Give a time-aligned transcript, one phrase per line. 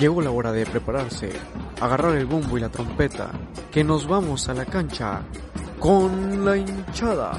[0.00, 1.30] Llegó la hora de prepararse,
[1.78, 3.32] agarrar el bombo y la trompeta,
[3.70, 5.20] que nos vamos a la cancha
[5.78, 7.38] con la hinchada.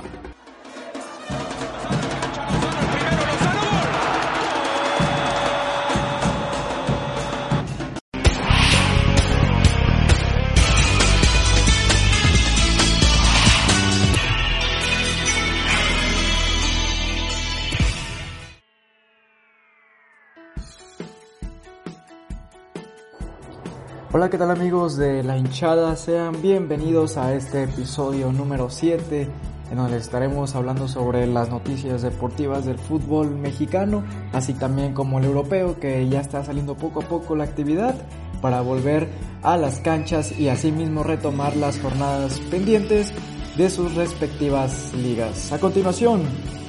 [24.13, 25.95] Hola, ¿qué tal amigos de la hinchada?
[25.95, 29.25] Sean bienvenidos a este episodio número 7
[29.71, 35.23] en donde estaremos hablando sobre las noticias deportivas del fútbol mexicano, así también como el
[35.23, 37.95] europeo que ya está saliendo poco a poco la actividad
[38.41, 39.07] para volver
[39.43, 43.13] a las canchas y asimismo retomar las jornadas pendientes
[43.55, 45.53] de sus respectivas ligas.
[45.53, 46.23] A continuación,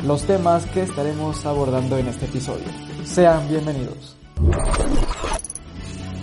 [0.06, 2.66] los temas que estaremos abordando en este episodio.
[3.04, 4.16] Sean bienvenidos.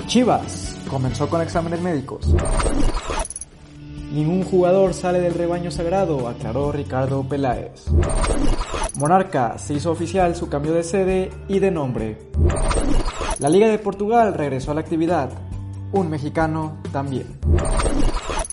[0.08, 2.28] Chivas comenzó con exámenes médicos.
[4.12, 7.86] Ningún jugador sale del rebaño sagrado, aclaró Ricardo Peláez.
[8.96, 12.18] Monarca se hizo oficial su cambio de sede y de nombre.
[13.38, 15.30] La Liga de Portugal regresó a la actividad.
[15.92, 17.40] Un mexicano también.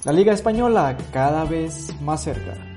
[0.05, 2.76] La Liga Española cada vez más cerca.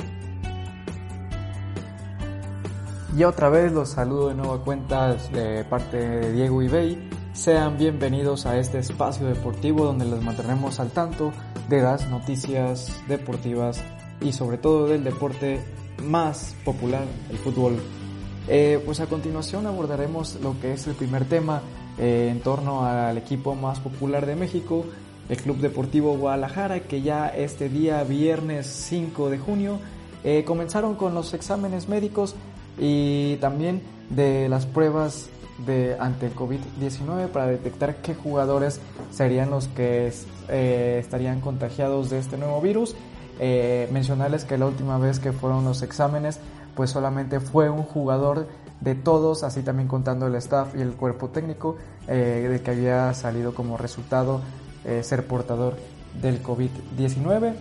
[3.18, 7.78] Y otra vez los saludo de nuevo a cuentas de parte de Diego Ibey sean
[7.78, 11.34] bienvenidos a este espacio deportivo donde les mantendremos al tanto
[11.70, 13.84] de las noticias deportivas
[14.22, 15.60] y sobre todo del deporte
[16.04, 17.80] más popular, el fútbol.
[18.48, 21.62] Eh, pues a continuación abordaremos lo que es el primer tema
[21.98, 24.86] eh, en torno al equipo más popular de México,
[25.30, 29.80] el Club Deportivo Guadalajara, que ya este día viernes 5 de junio
[30.24, 32.36] eh, comenzaron con los exámenes médicos
[32.80, 35.30] y también de las pruebas
[35.66, 38.80] de, ante el COVID-19 para detectar qué jugadores
[39.12, 40.12] serían los que
[40.48, 42.96] eh, estarían contagiados de este nuevo virus.
[43.40, 46.40] Eh, mencionarles que la última vez que fueron los exámenes,
[46.76, 48.48] pues solamente fue un jugador
[48.82, 51.76] de todos, así también contando el staff y el cuerpo técnico,
[52.08, 54.42] eh, de que había salido como resultado
[55.02, 55.76] ser portador
[56.20, 57.54] del COVID-19.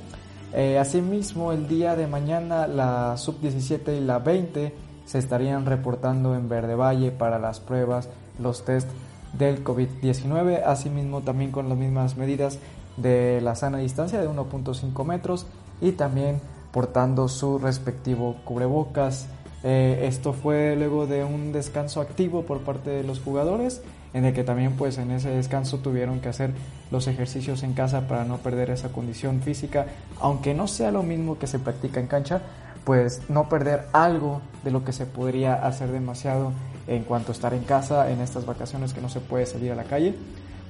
[0.81, 4.73] asimismo, el día de mañana la sub-17 y la 20
[5.09, 8.87] se estarían reportando en Verde Valle para las pruebas, los test
[9.33, 12.59] del COVID-19, asimismo también con las mismas medidas
[12.99, 15.47] de la sana distancia de 1.5 metros
[15.81, 16.43] y también
[16.73, 19.29] portando su respectivo cubrebocas.
[19.65, 23.81] Eh, esto fue luego de un descanso activo por parte de los jugadores,
[24.13, 26.51] en el que también pues en ese descanso tuvieron que hacer
[26.91, 29.87] los ejercicios en casa para no perder esa condición física,
[30.21, 32.43] aunque no sea lo mismo que se practica en cancha,
[32.89, 36.53] pues no perder algo de lo que se podría hacer demasiado
[36.87, 39.75] en cuanto a estar en casa en estas vacaciones que no se puede salir a
[39.75, 40.15] la calle,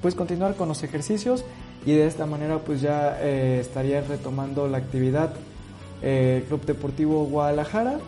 [0.01, 1.45] pues continuar con los ejercicios
[1.85, 5.29] y de esta manera pues ya eh, estaría retomando la actividad
[6.01, 7.99] eh, Club Deportivo Guadalajara,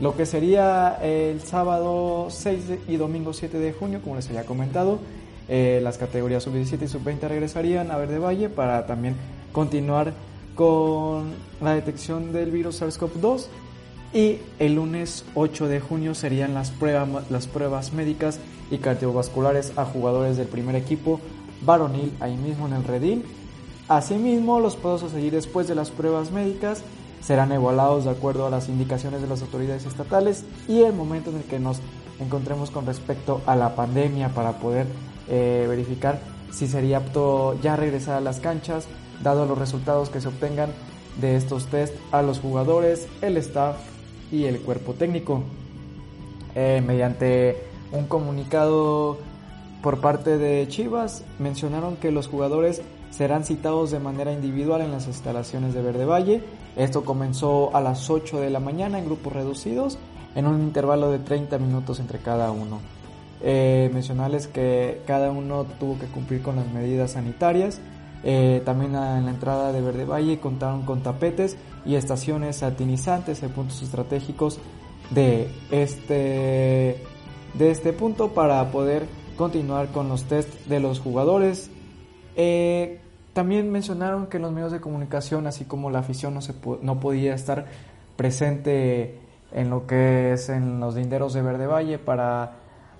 [0.00, 4.98] lo que sería el sábado 6 y domingo 7 de junio, como les había comentado,
[5.48, 9.14] eh, las categorías sub-17 y sub-20 regresarían a Verde Valle para también
[9.52, 10.14] continuar
[10.54, 13.46] con la detección del virus SARS-CoV-2
[14.12, 18.38] y el lunes 8 de junio serían las, pruebas, las pruebas médicas
[18.70, 21.20] y cardiovasculares a jugadores del primer equipo
[21.62, 23.24] varonil ahí mismo en el redil.
[23.88, 26.82] Asimismo, los pasos a seguir después de las pruebas médicas
[27.20, 31.36] serán evaluados de acuerdo a las indicaciones de las autoridades estatales y el momento en
[31.36, 31.78] el que nos
[32.20, 34.86] encontremos con respecto a la pandemia para poder
[35.28, 36.20] eh, verificar
[36.50, 38.86] si sería apto ya regresar a las canchas
[39.22, 40.70] dado los resultados que se obtengan
[41.20, 43.76] de estos test a los jugadores, el staff
[44.30, 45.42] y el cuerpo técnico.
[46.54, 47.62] Eh, mediante
[47.92, 49.18] un comunicado
[49.82, 55.06] por parte de Chivas, mencionaron que los jugadores serán citados de manera individual en las
[55.06, 56.42] instalaciones de Verde Valle.
[56.76, 59.98] Esto comenzó a las 8 de la mañana en grupos reducidos,
[60.34, 62.80] en un intervalo de 30 minutos entre cada uno.
[63.42, 67.80] Eh, mencionarles que cada uno tuvo que cumplir con las medidas sanitarias
[68.24, 73.50] eh, también en la entrada de Verde Valle contaron con tapetes y estaciones satinizantes en
[73.50, 74.60] puntos estratégicos
[75.10, 77.02] de este,
[77.54, 81.70] de este punto para poder continuar con los test de los jugadores.
[82.36, 83.00] Eh,
[83.32, 87.34] también mencionaron que los medios de comunicación, así como la afición, no, se no podía
[87.34, 87.66] estar
[88.16, 89.18] presente
[89.52, 92.52] en lo que es en los linderos de Verde Valle para,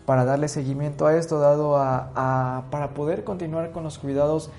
[0.05, 4.51] para darle seguimiento a esto, dado a para poder continuar con los cuidados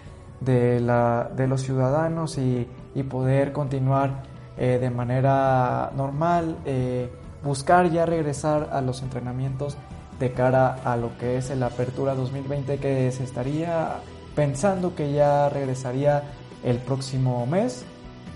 [0.44, 4.24] de, la, de los ciudadanos y, y poder continuar
[4.57, 7.10] eh, de manera normal, eh,
[7.44, 9.78] buscar ya regresar a los entrenamientos
[10.19, 13.95] de cara a lo que es la apertura 2020 que se estaría
[14.36, 16.24] pensando que ya regresaría
[16.63, 17.84] el próximo mes,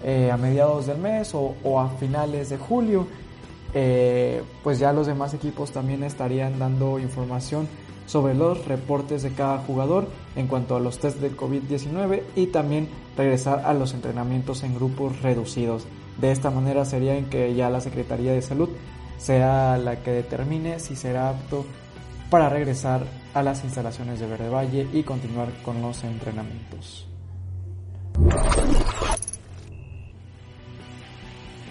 [0.04, 3.07] eh, a mediados del mes o, a finales de julio.
[3.73, 7.67] Eh, pues ya los demás equipos también estarían dando información
[8.05, 12.87] sobre los reportes de cada jugador en cuanto a los test de COVID-19 y también
[13.17, 15.85] regresar a los entrenamientos en grupos reducidos.
[16.19, 18.69] De esta manera sería en que ya la Secretaría de Salud
[19.17, 21.65] sea la que determine si será apto
[22.29, 27.07] para regresar a las instalaciones de Verde Valle y continuar con los entrenamientos.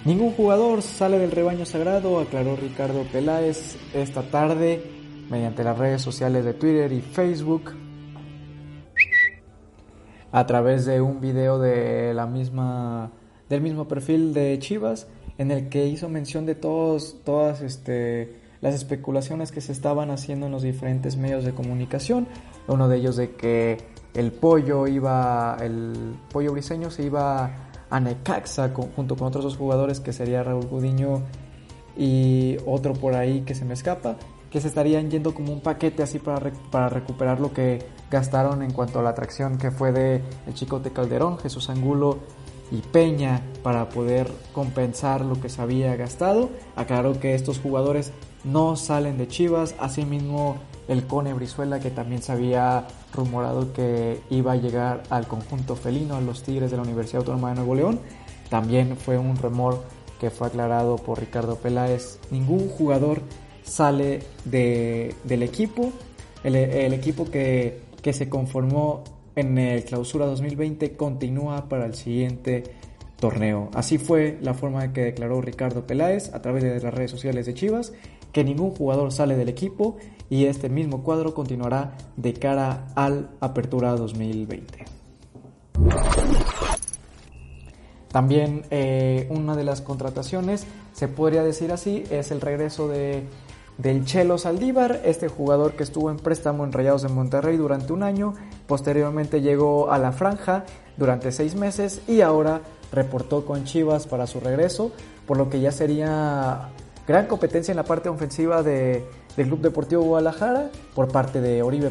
[0.06, 4.80] Ningún jugador sale del rebaño sagrado, aclaró Ricardo Peláez esta tarde
[5.28, 7.72] mediante las redes sociales de Twitter y Facebook.
[10.30, 13.10] A través de un video de la misma
[13.48, 15.08] del mismo perfil de Chivas
[15.38, 20.46] en el que hizo mención de todos todas este las especulaciones que se estaban haciendo
[20.46, 22.28] en los diferentes medios de comunicación,
[22.68, 23.78] uno de ellos de que
[24.14, 30.00] el pollo iba el pollo briseño se iba a Necaxa junto con otros dos jugadores
[30.00, 31.22] que sería Raúl Gudiño
[31.96, 34.16] y otro por ahí que se me escapa
[34.50, 38.72] que se estarían yendo como un paquete así para, para recuperar lo que gastaron en
[38.72, 42.20] cuanto a la atracción que fue de el Chicote Calderón, Jesús Angulo
[42.70, 46.50] y Peña para poder compensar lo que se había gastado.
[46.74, 48.12] Aclaró que estos jugadores
[48.44, 50.56] no salen de Chivas, asimismo
[50.88, 56.16] el Cone Brizuela que también se había rumorado que iba a llegar al conjunto felino,
[56.16, 58.00] a los Tigres de la Universidad Autónoma de Nuevo León,
[58.48, 59.82] también fue un rumor
[60.20, 62.18] que fue aclarado por Ricardo Peláez.
[62.30, 63.22] Ningún jugador
[63.62, 65.92] sale del equipo,
[66.44, 66.54] el,
[66.92, 69.02] equipo que, que, se conformó
[69.34, 72.62] en el clausura 2020 continúa para el siguiente
[73.18, 73.70] torneo.
[73.74, 77.54] Así fue la forma que declaró Ricardo Peláez a través de las redes sociales de
[77.54, 77.92] Chivas,
[78.36, 79.96] que ningún jugador sale del equipo
[80.28, 84.84] y este mismo cuadro continuará de cara al Apertura 2020.
[88.12, 93.24] También eh, una de las contrataciones, se podría decir así, es el regreso de
[93.78, 98.02] del Chelo Saldívar, este jugador que estuvo en préstamo en Rayados de Monterrey durante un
[98.02, 98.34] año,
[98.66, 100.66] posteriormente llegó a la franja
[100.98, 102.60] durante seis meses y ahora
[102.92, 104.92] reportó con Chivas para su regreso,
[105.26, 106.70] por lo que ya sería
[107.06, 109.04] gran competencia en la parte ofensiva de,
[109.36, 111.90] del Club Deportivo Guadalajara por parte de Oribe,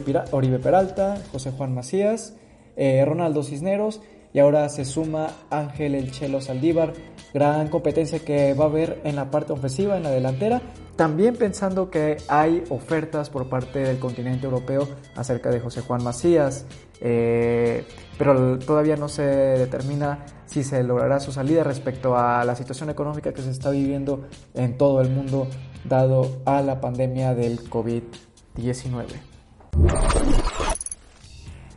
[0.60, 2.34] Peralta, José Juan Macías,
[2.76, 4.02] eh, Ronaldo Cisneros
[4.36, 6.92] y ahora se suma Ángel El Chelo Saldívar.
[7.34, 10.62] Gran competencia que va a haber en la parte ofensiva, en la delantera.
[10.98, 16.66] También pensando que hay ofertas por parte del continente europeo acerca de José Juan Macías.
[17.00, 17.86] Eh,
[18.18, 23.34] pero todavía no se determina si se logrará su salida respecto a la situación económica
[23.34, 25.48] que se está viviendo en todo el mundo
[25.84, 29.06] dado a la pandemia del COVID-19.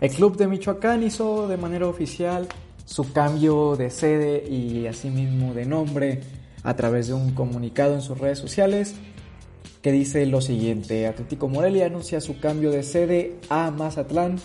[0.01, 2.47] El club de Michoacán hizo de manera oficial
[2.85, 6.21] su cambio de sede y asimismo de nombre
[6.63, 8.95] a través de un comunicado en sus redes sociales
[9.83, 14.41] que dice lo siguiente, Atlético Morelia anuncia su cambio de sede a Mazatlán.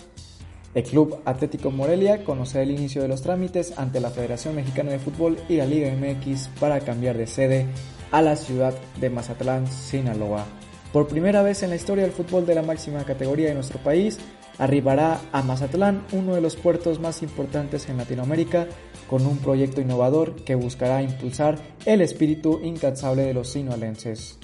[0.74, 4.98] El club Atlético Morelia conocerá el inicio de los trámites ante la Federación Mexicana de
[4.98, 7.66] Fútbol y la Liga MX para cambiar de sede
[8.10, 10.44] a la ciudad de Mazatlán, Sinaloa.
[10.92, 14.18] Por primera vez en la historia del fútbol de la máxima categoría de nuestro país,
[14.58, 18.66] arribará a Mazatlán, uno de los puertos más importantes en Latinoamérica,
[19.08, 24.38] con un proyecto innovador que buscará impulsar el espíritu incansable de los sinoalenses.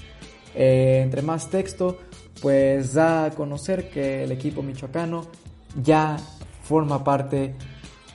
[0.55, 1.99] Eh, entre más texto,
[2.41, 5.23] pues da a conocer que el equipo michoacano
[5.83, 6.17] ya
[6.63, 7.55] forma parte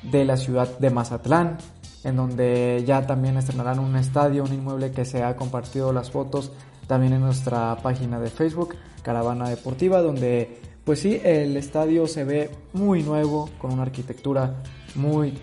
[0.04, 1.58] de la ciudad de Mazatlán,
[2.04, 6.52] en donde ya también estrenarán un estadio, un inmueble que se ha compartido las fotos
[6.88, 12.52] también en nuestra página de Facebook, Caravana Deportiva, donde pues sí, el estadio se ve
[12.74, 14.62] muy nuevo, con una arquitectura
[14.94, 15.34] muy,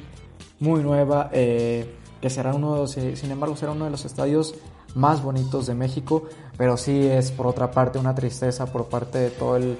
[0.60, 4.54] muy nueva, eh, que será uno, de sin embargo, será uno de los estadios
[4.94, 6.24] más bonitos de México,
[6.56, 9.78] pero sí es por otra parte una tristeza por parte de todo el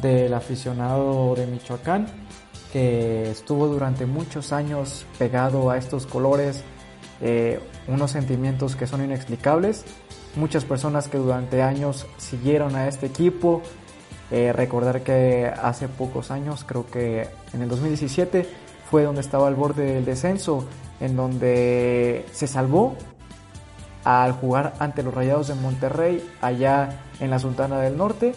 [0.00, 2.06] del aficionado de Michoacán
[2.74, 6.64] que estuvo durante muchos años pegado a estos colores,
[7.20, 9.84] eh, unos sentimientos que son inexplicables.
[10.34, 13.62] Muchas personas que durante años siguieron a este equipo,
[14.32, 18.44] eh, recordar que hace pocos años, creo que en el 2017,
[18.90, 20.66] fue donde estaba al borde del descenso,
[20.98, 22.96] en donde se salvó
[24.02, 28.34] al jugar ante los Rayados de Monterrey, allá en la Sultana del Norte,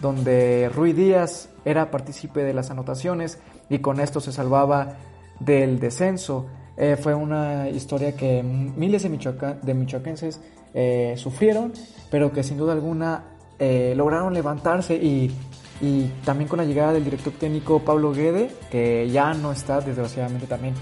[0.00, 3.38] donde Rui Díaz era partícipe de las anotaciones
[3.68, 4.96] y con esto se salvaba
[5.40, 6.46] del descenso.
[6.76, 10.40] Eh, fue una historia que miles de, michoacenses
[10.74, 11.72] eh, sufrieron,
[12.10, 13.24] pero que sin duda alguna
[13.58, 15.32] eh, lograron levantarse y,
[15.80, 20.46] y, también con la llegada del director técnico Pablo Guede, que ya no está, desgraciadamente
[20.46, 20.74] también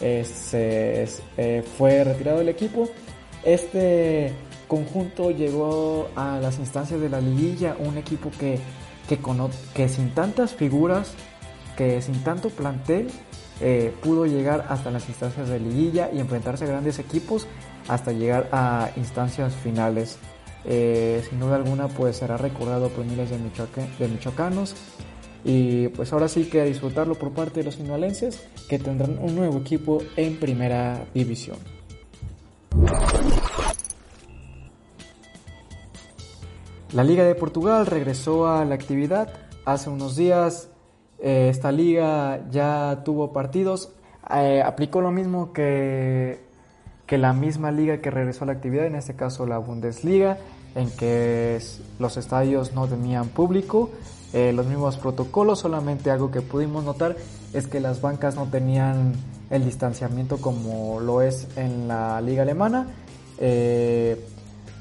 [0.00, 1.06] se,
[1.78, 2.88] fue retirado del equipo,
[3.44, 4.32] este
[4.72, 8.58] conjunto llegó a las instancias de la liguilla, un equipo que,
[9.06, 9.18] que,
[9.74, 11.12] que sin tantas figuras,
[11.76, 13.10] que sin tanto plantel,
[13.60, 17.46] eh, pudo llegar hasta las instancias de liguilla y enfrentarse a grandes equipos
[17.86, 20.16] hasta llegar a instancias finales.
[20.64, 24.74] Eh, sin duda alguna pues será recordado por miles de, michoacanos
[25.44, 29.58] y pues ahora sí que disfrutarlo por parte de los sinaloenses que tendrán un nuevo
[29.58, 31.58] equipo en primera división.
[36.92, 39.32] La Liga de Portugal regresó a la actividad
[39.64, 40.68] hace unos días.
[41.20, 43.90] Eh, esta liga ya tuvo partidos.
[44.30, 46.44] Eh, aplicó lo mismo que,
[47.06, 50.36] que la misma liga que regresó a la actividad, en este caso la Bundesliga,
[50.74, 51.58] en que
[51.98, 53.88] los estadios no tenían público.
[54.34, 57.16] Eh, los mismos protocolos, solamente algo que pudimos notar
[57.54, 59.14] es que las bancas no tenían
[59.48, 62.86] el distanciamiento como lo es en la liga alemana.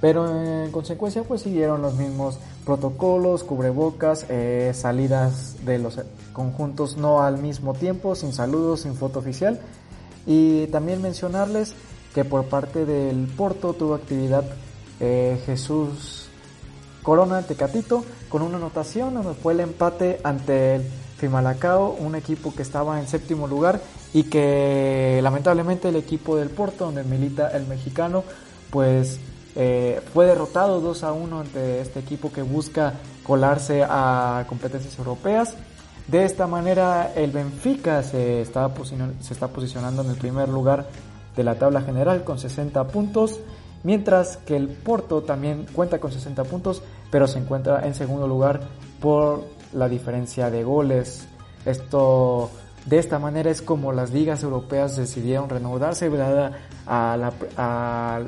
[0.01, 5.99] Pero en consecuencia pues siguieron los mismos protocolos, cubrebocas, eh, salidas de los
[6.33, 9.59] conjuntos no al mismo tiempo, sin saludos, sin foto oficial.
[10.25, 11.75] Y también mencionarles
[12.15, 14.43] que por parte del Porto tuvo actividad
[14.99, 16.27] eh, Jesús
[17.03, 20.83] Corona Tecatito con una anotación donde fue el empate ante el
[21.17, 23.81] Fimalacao, un equipo que estaba en séptimo lugar
[24.13, 28.23] y que lamentablemente el equipo del Porto, donde milita el mexicano,
[28.71, 29.19] pues
[29.55, 32.93] eh, fue derrotado 2 a 1 ante este equipo que busca
[33.23, 35.55] colarse a competencias europeas.
[36.07, 38.71] De esta manera el Benfica se está,
[39.19, 40.87] se está posicionando en el primer lugar
[41.35, 43.39] de la tabla general con 60 puntos,
[43.83, 48.61] mientras que el Porto también cuenta con 60 puntos, pero se encuentra en segundo lugar
[48.99, 49.43] por
[49.73, 51.27] la diferencia de goles.
[51.65, 52.49] Esto
[52.85, 56.51] de esta manera es como las ligas europeas decidieron reanudarse la,
[56.87, 58.19] a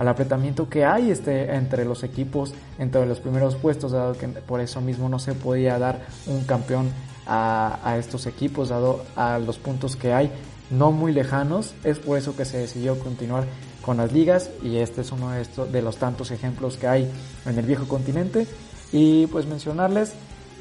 [0.00, 4.62] al apretamiento que hay este, entre los equipos, entre los primeros puestos, dado que por
[4.62, 6.90] eso mismo no se podía dar un campeón
[7.26, 10.32] a, estos equipos, dado a los puntos que hay
[10.70, 11.74] no muy lejanos.
[11.84, 13.44] Es por eso que se decidió continuar
[13.82, 17.10] con las ligas y este es uno de, estos, de los tantos ejemplos que hay
[17.44, 18.46] en el viejo continente.
[18.92, 20.14] Y pues mencionarles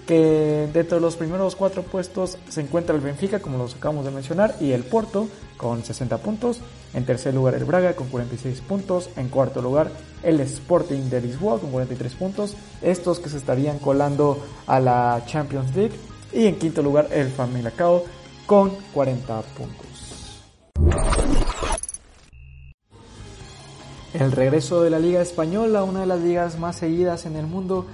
[0.10, 4.10] que dentro de los primeros cuatro puestos se encuentra el Benfica, como los acabamos de
[4.10, 6.62] mencionar, y el Porto con 60 puntos.
[6.96, 9.12] En tercer lugar el Braga con 46 puntos.
[9.18, 9.92] En cuarto lugar
[10.24, 12.56] el Sporting de Lisboa con 43 puntos.
[12.82, 15.94] Estos que se estarían colando a la Champions League.
[16.34, 18.04] Y en quinto lugar el Familacao
[18.48, 20.42] con 40 puntos.
[24.16, 27.86] El regreso de la Liga Española, una de las ligas más seguidas en el mundo,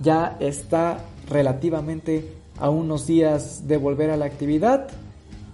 [0.00, 4.88] ya está relativamente a unos días de volver a la actividad,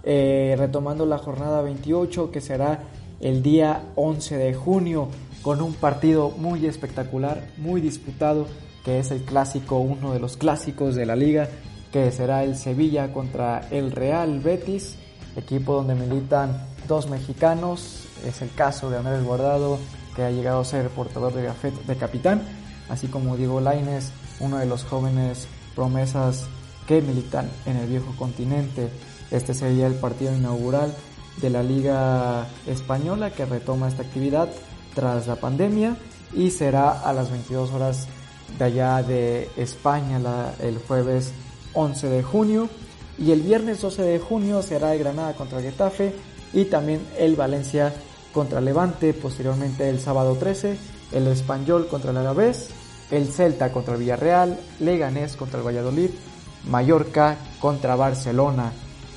[0.03, 2.83] eh, retomando la jornada 28 que será
[3.19, 5.09] el día 11 de junio
[5.41, 8.47] con un partido muy espectacular, muy disputado,
[8.83, 11.49] que es el clásico, uno de los clásicos de la liga,
[11.91, 14.95] que será el Sevilla contra el Real Betis,
[15.35, 19.77] equipo donde militan dos mexicanos, es el caso de Andrés Guardado,
[20.15, 21.49] que ha llegado a ser portador de,
[21.87, 22.41] de capitán,
[22.89, 25.47] así como Diego Laines, uno de los jóvenes
[25.81, 26.45] promesas
[26.87, 28.91] que militan en el viejo continente.
[29.31, 30.93] Este sería el partido inaugural
[31.41, 34.47] de la Liga Española que retoma esta actividad
[34.93, 35.97] tras la pandemia
[36.35, 38.07] y será a las 22 horas
[38.59, 40.19] de allá de España
[40.59, 41.33] el jueves
[41.73, 42.69] 11 de junio
[43.17, 46.13] y el viernes 12 de junio será el Granada contra Getafe
[46.53, 47.91] y también el Valencia
[48.35, 50.77] contra Levante, posteriormente el sábado 13
[51.11, 52.69] el Español contra el Alavés
[53.11, 56.09] el Celta contra el Villarreal, Leganés contra el Valladolid,
[56.69, 58.71] Mallorca contra Barcelona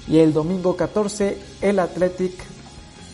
[0.07, 2.33] y el domingo 14 el Athletic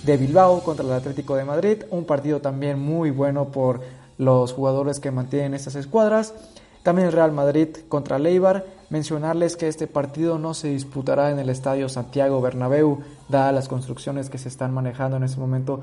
[0.04, 3.80] de Bilbao contra el Atlético de Madrid, un partido también muy bueno por
[4.18, 6.34] los jugadores que mantienen estas escuadras.
[6.82, 8.64] También el Real Madrid contra Leibar.
[8.88, 14.30] Mencionarles que este partido no se disputará en el Estadio Santiago Bernabéu, dadas las construcciones
[14.30, 15.80] que se están manejando en este momento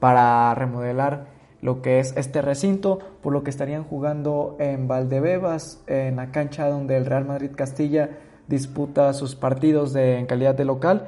[0.00, 1.26] para remodelar
[1.62, 6.68] lo que es este recinto, por lo que estarían jugando en Valdebebas, en la cancha
[6.68, 11.06] donde el Real Madrid Castilla disputa sus partidos de, en calidad de local,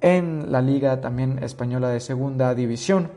[0.00, 3.10] en la Liga también española de Segunda División.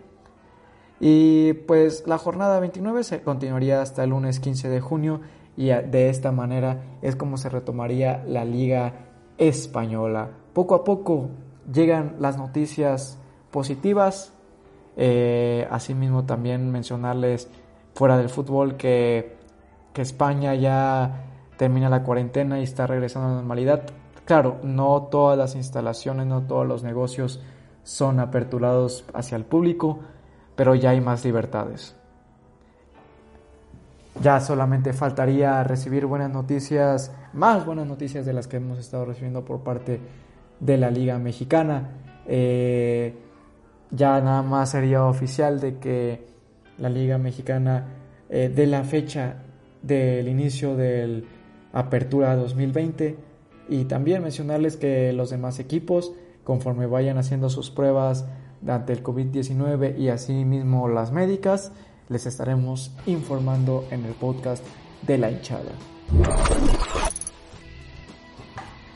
[1.00, 5.22] Y pues la jornada 29 se continuaría hasta el lunes 15 de junio
[5.58, 8.94] y de esta manera es como se retomaría la Liga
[9.38, 10.30] Española.
[10.54, 11.30] Poco a poco
[11.72, 13.18] llegan las noticias
[13.51, 14.34] positivas,
[14.98, 17.50] eh, asimismo también mencionarles
[17.94, 19.36] fuera del fútbol que
[20.02, 21.24] España ya
[21.58, 23.84] termina la cuarentena y está regresando a la normalidad.
[24.25, 27.42] Claro, no todas las instalaciones, no todos los negocios
[27.84, 30.00] son aperturados hacia el público,
[30.56, 31.96] pero ya hay más libertades.
[34.22, 39.44] Ya solamente faltaría recibir buenas noticias, más buenas noticias de las que hemos estado recibiendo
[39.44, 40.00] por parte
[40.60, 41.90] de la Liga Mexicana.
[42.25, 43.14] Eh,
[43.92, 46.27] ya nada más sería oficial de que
[46.77, 47.88] la Liga Mexicana
[48.30, 49.38] eh, de la fecha
[49.82, 51.25] del inicio del
[51.74, 53.18] Apertura 2020
[53.70, 56.13] y también mencionarles que los demás equipos
[56.46, 58.25] conforme vayan haciendo sus pruebas
[58.65, 61.74] ante el COVID-19 y asimismo las médicas,
[62.08, 64.63] les estaremos informando en el podcast
[65.06, 65.72] de la hinchada.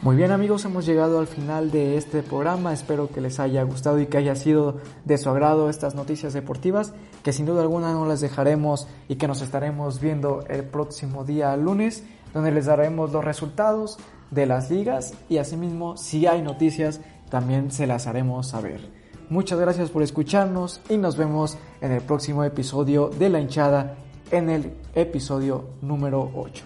[0.10, 4.00] Muy bien amigos, hemos llegado al final de este programa, espero que les haya gustado
[4.00, 8.08] y que haya sido de su agrado estas noticias deportivas, que sin duda alguna no
[8.08, 13.24] las dejaremos y que nos estaremos viendo el próximo día lunes, donde les daremos los
[13.24, 14.00] resultados
[14.32, 18.90] de las ligas y asimismo si hay noticias también se las haremos saber.
[19.30, 23.96] Muchas gracias por escucharnos y nos vemos en el próximo episodio de La hinchada
[24.32, 26.66] en el episodio número 8.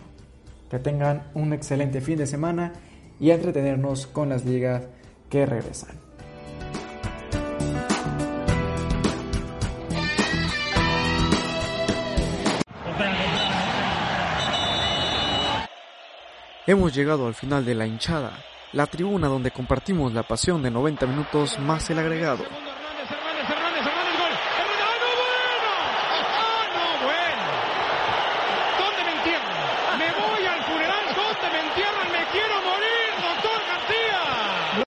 [0.70, 2.72] Que tengan un excelente fin de semana
[3.24, 4.84] y entretenernos con las ligas
[5.30, 5.96] que regresan.
[16.68, 18.34] Hemos llegado al final de la hinchada
[18.74, 22.44] la tribuna donde compartimos la pasión de 90 minutos más el agregado.